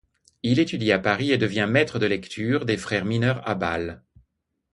Il 0.41 0.57
étudie 0.57 0.91
à 0.91 0.97
Paris 0.97 1.31
et 1.31 1.37
devient 1.37 1.67
maître 1.69 1.99
de 1.99 2.07
lecture 2.07 2.65
des 2.65 2.75
frères 2.75 3.05
mineurs 3.05 3.47
à 3.47 3.53
Bâle. 3.53 4.01